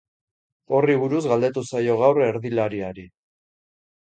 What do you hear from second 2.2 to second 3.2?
erdilariari.